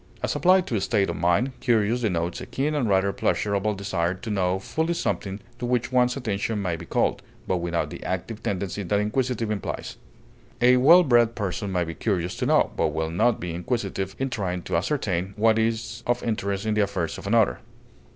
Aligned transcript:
As 0.23 0.35
applied 0.35 0.65
to 0.65 0.75
a 0.75 0.81
state 0.81 1.11
of 1.11 1.15
mind, 1.15 1.51
curious 1.59 2.01
denotes 2.01 2.41
a 2.41 2.47
keen 2.47 2.73
and 2.73 2.89
rather 2.89 3.13
pleasurable 3.13 3.75
desire 3.75 4.15
to 4.15 4.31
know 4.31 4.57
fully 4.57 4.95
something 4.95 5.39
to 5.59 5.65
which 5.67 5.91
one's 5.91 6.17
attention 6.17 6.65
has 6.65 6.77
been 6.79 6.87
called, 6.87 7.21
but 7.47 7.57
without 7.57 7.91
the 7.91 8.03
active 8.03 8.41
tendency 8.41 8.81
that 8.81 8.99
inquisitive 8.99 9.51
implies; 9.51 9.97
a 10.59 10.77
well 10.77 11.03
bred 11.03 11.35
person 11.35 11.71
may 11.71 11.83
be 11.83 11.93
curious 11.93 12.35
to 12.37 12.47
know, 12.47 12.71
but 12.75 12.87
will 12.87 13.11
not 13.11 13.39
be 13.39 13.53
inquisitive 13.53 14.15
in 14.17 14.31
trying 14.31 14.63
to 14.63 14.75
ascertain, 14.75 15.35
what 15.37 15.59
is 15.59 16.01
of 16.07 16.23
interest 16.23 16.65
in 16.65 16.73
the 16.73 16.81
affairs 16.81 17.19
of 17.19 17.27
another. 17.27 17.59